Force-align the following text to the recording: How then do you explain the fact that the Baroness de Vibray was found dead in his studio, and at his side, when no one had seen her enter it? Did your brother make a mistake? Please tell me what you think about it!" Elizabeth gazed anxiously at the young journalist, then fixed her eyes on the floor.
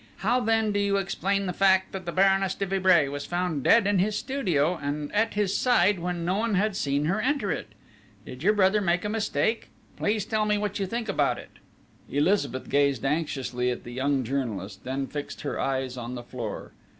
How 0.25 0.39
then 0.39 0.71
do 0.71 0.79
you 0.79 0.97
explain 0.97 1.45
the 1.45 1.53
fact 1.53 1.91
that 1.91 2.07
the 2.07 2.11
Baroness 2.11 2.55
de 2.55 2.65
Vibray 2.65 3.07
was 3.07 3.27
found 3.27 3.61
dead 3.63 3.85
in 3.85 3.99
his 3.99 4.17
studio, 4.17 4.79
and 4.81 5.13
at 5.13 5.35
his 5.35 5.55
side, 5.55 5.99
when 5.99 6.25
no 6.25 6.37
one 6.37 6.55
had 6.55 6.75
seen 6.75 7.05
her 7.05 7.21
enter 7.21 7.51
it? 7.51 7.73
Did 8.25 8.41
your 8.41 8.53
brother 8.53 8.81
make 8.81 9.05
a 9.05 9.09
mistake? 9.09 9.69
Please 9.97 10.25
tell 10.25 10.45
me 10.45 10.57
what 10.57 10.79
you 10.79 10.87
think 10.87 11.07
about 11.07 11.37
it!" 11.37 11.51
Elizabeth 12.09 12.67
gazed 12.67 13.05
anxiously 13.05 13.69
at 13.69 13.83
the 13.83 13.93
young 13.93 14.23
journalist, 14.23 14.83
then 14.85 15.05
fixed 15.05 15.41
her 15.41 15.59
eyes 15.59 15.97
on 15.97 16.15
the 16.15 16.23
floor. 16.23 16.71